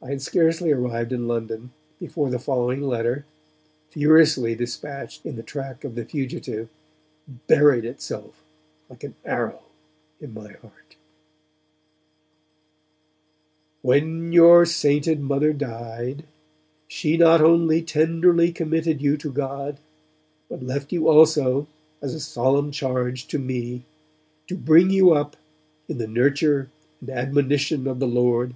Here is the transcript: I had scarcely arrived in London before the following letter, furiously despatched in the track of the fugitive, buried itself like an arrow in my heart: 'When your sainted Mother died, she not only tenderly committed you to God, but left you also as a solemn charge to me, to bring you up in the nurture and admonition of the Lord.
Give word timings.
I 0.00 0.10
had 0.10 0.22
scarcely 0.22 0.70
arrived 0.70 1.10
in 1.10 1.26
London 1.26 1.72
before 1.98 2.30
the 2.30 2.38
following 2.38 2.82
letter, 2.82 3.26
furiously 3.90 4.54
despatched 4.54 5.26
in 5.26 5.34
the 5.34 5.42
track 5.42 5.82
of 5.82 5.96
the 5.96 6.04
fugitive, 6.04 6.68
buried 7.48 7.84
itself 7.84 8.44
like 8.88 9.02
an 9.02 9.16
arrow 9.24 9.60
in 10.20 10.32
my 10.34 10.52
heart: 10.52 10.94
'When 13.82 14.32
your 14.32 14.64
sainted 14.64 15.18
Mother 15.18 15.52
died, 15.52 16.22
she 16.86 17.16
not 17.16 17.40
only 17.40 17.82
tenderly 17.82 18.52
committed 18.52 19.02
you 19.02 19.16
to 19.16 19.32
God, 19.32 19.78
but 20.48 20.62
left 20.62 20.92
you 20.92 21.08
also 21.08 21.66
as 22.00 22.14
a 22.14 22.20
solemn 22.20 22.70
charge 22.70 23.26
to 23.26 23.38
me, 23.40 23.82
to 24.46 24.56
bring 24.56 24.90
you 24.90 25.10
up 25.12 25.36
in 25.88 25.98
the 25.98 26.06
nurture 26.06 26.70
and 27.00 27.10
admonition 27.10 27.88
of 27.88 27.98
the 27.98 28.06
Lord. 28.06 28.54